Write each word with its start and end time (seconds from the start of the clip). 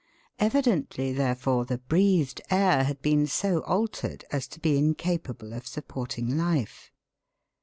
Evidently, 0.39 1.13
therefore, 1.13 1.63
the 1.63 1.77
breathed 1.77 2.41
air 2.49 2.85
had 2.85 3.03
been 3.03 3.27
so 3.27 3.61
altered 3.65 4.25
as 4.31 4.47
to 4.47 4.59
be 4.59 4.75
incapable 4.75 5.53
of 5.53 5.67
supporting 5.67 6.35
life. 6.35 6.91